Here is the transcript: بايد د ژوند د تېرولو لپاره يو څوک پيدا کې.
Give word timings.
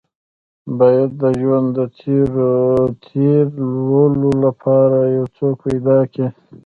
بايد 0.77 1.11
د 1.21 1.23
ژوند 1.39 1.67
د 1.77 1.79
تېرولو 3.13 4.29
لپاره 4.45 4.97
يو 5.15 5.25
څوک 5.37 5.55
پيدا 5.65 5.99
کې. 6.13 6.27